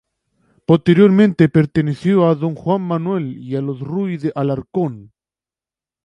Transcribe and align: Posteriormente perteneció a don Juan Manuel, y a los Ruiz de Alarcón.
Posteriormente 0.65 1.47
perteneció 1.47 2.27
a 2.27 2.33
don 2.33 2.55
Juan 2.55 2.81
Manuel, 2.81 3.37
y 3.37 3.55
a 3.55 3.61
los 3.61 3.81
Ruiz 3.81 4.23
de 4.23 4.31
Alarcón. 4.33 5.13